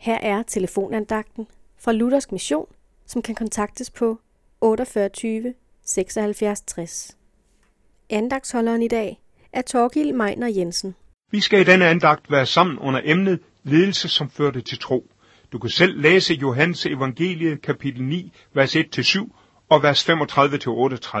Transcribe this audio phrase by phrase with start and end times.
[0.00, 1.46] Her er telefonandagten
[1.78, 2.66] fra Luthersk Mission,
[3.06, 4.20] som kan kontaktes på
[4.60, 5.54] 48
[5.86, 7.16] 76 60.
[8.10, 9.20] Andagsholderen i dag
[9.52, 10.94] er Torgild Meiner Jensen.
[11.30, 15.06] Vi skal i denne andagt være sammen under emnet ledelse, som førte til tro.
[15.52, 19.28] Du kan selv læse Johannes evangelie kapitel 9, vers 1-7
[19.68, 21.18] og vers 35-38.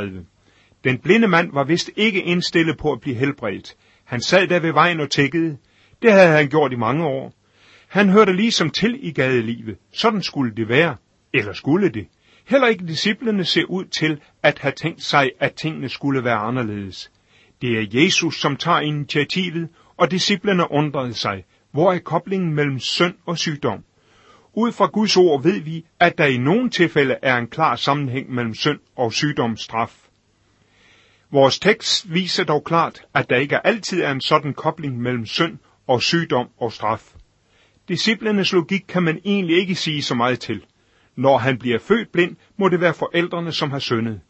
[0.84, 3.76] Den blinde mand var vist ikke indstillet på at blive helbredt.
[4.04, 5.56] Han sad der ved vejen og tækkede.
[6.02, 7.39] Det havde han gjort i mange år.
[7.90, 9.76] Han hørte ligesom til i gadelivet.
[9.92, 10.96] Sådan skulle det være.
[11.34, 12.06] Eller skulle det?
[12.46, 17.10] Heller ikke disciplene ser ud til at have tænkt sig, at tingene skulle være anderledes.
[17.62, 21.44] Det er Jesus, som tager initiativet, og disciplene undrede sig.
[21.72, 23.84] Hvor er koblingen mellem synd og sygdom?
[24.54, 28.30] Ud fra Guds ord ved vi, at der i nogle tilfælde er en klar sammenhæng
[28.34, 30.08] mellem synd og sygdomsstraf.
[31.32, 35.58] Vores tekst viser dog klart, at der ikke altid er en sådan kobling mellem synd
[35.86, 37.14] og sygdom og straf.
[37.90, 40.64] Disciplenes logik kan man egentlig ikke sige så meget til.
[41.16, 44.20] Når han bliver født blind, må det være forældrene, som har syndet.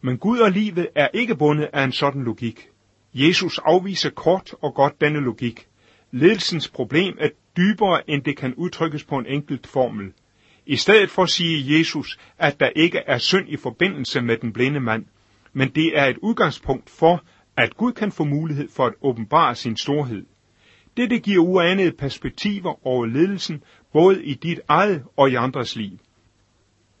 [0.00, 2.68] Men Gud og livet er ikke bundet af en sådan logik.
[3.14, 5.66] Jesus afviser kort og godt denne logik.
[6.12, 10.12] Ledelsens problem er dybere, end det kan udtrykkes på en enkelt formel.
[10.66, 14.80] I stedet for siger Jesus, at der ikke er synd i forbindelse med den blinde
[14.80, 15.04] mand,
[15.52, 17.24] men det er et udgangspunkt for,
[17.56, 20.24] at Gud kan få mulighed for at åbenbare sin storhed.
[20.98, 25.98] Dette giver uanede perspektiver over ledelsen, både i dit eget og i andres liv.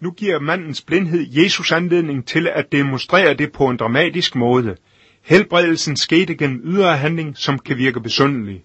[0.00, 4.76] Nu giver mandens blindhed Jesus anledning til at demonstrere det på en dramatisk måde.
[5.22, 8.62] Helbredelsen skete gennem ydre handling, som kan virke besundelig.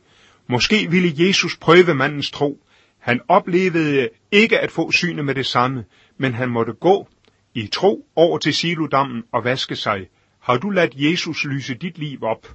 [0.49, 2.59] Måske ville Jesus prøve mandens tro.
[2.99, 5.83] Han oplevede ikke at få synet med det samme,
[6.17, 7.07] men han måtte gå
[7.55, 10.07] i tro over til silodammen og vaske sig.
[10.41, 12.47] Har du ladt Jesus lyse dit liv op?